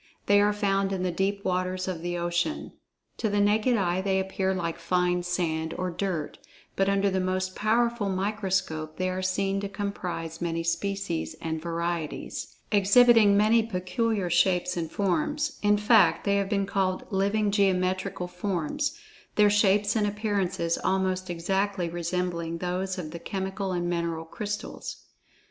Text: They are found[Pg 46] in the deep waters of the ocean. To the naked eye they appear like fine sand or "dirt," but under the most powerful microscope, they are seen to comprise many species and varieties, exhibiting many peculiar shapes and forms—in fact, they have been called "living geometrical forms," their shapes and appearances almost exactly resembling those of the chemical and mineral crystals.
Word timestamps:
They 0.25 0.41
are 0.41 0.51
found[Pg 0.51 0.73
46] 0.89 0.93
in 0.95 1.03
the 1.03 1.11
deep 1.11 1.45
waters 1.45 1.87
of 1.87 2.01
the 2.01 2.17
ocean. 2.17 2.71
To 3.17 3.29
the 3.29 3.39
naked 3.39 3.77
eye 3.77 4.01
they 4.01 4.19
appear 4.19 4.51
like 4.51 4.79
fine 4.79 5.21
sand 5.21 5.75
or 5.77 5.91
"dirt," 5.91 6.39
but 6.75 6.89
under 6.89 7.11
the 7.11 7.19
most 7.19 7.55
powerful 7.55 8.09
microscope, 8.09 8.97
they 8.97 9.11
are 9.11 9.21
seen 9.21 9.59
to 9.59 9.69
comprise 9.69 10.41
many 10.41 10.63
species 10.63 11.35
and 11.39 11.61
varieties, 11.61 12.55
exhibiting 12.71 13.37
many 13.37 13.61
peculiar 13.61 14.31
shapes 14.31 14.75
and 14.75 14.91
forms—in 14.91 15.77
fact, 15.77 16.23
they 16.23 16.37
have 16.37 16.49
been 16.49 16.65
called 16.65 17.05
"living 17.11 17.51
geometrical 17.51 18.27
forms," 18.27 18.97
their 19.35 19.51
shapes 19.51 19.95
and 19.95 20.07
appearances 20.07 20.79
almost 20.83 21.29
exactly 21.29 21.87
resembling 21.89 22.57
those 22.57 22.97
of 22.97 23.11
the 23.11 23.19
chemical 23.19 23.71
and 23.71 23.87
mineral 23.87 24.25
crystals. 24.25 25.03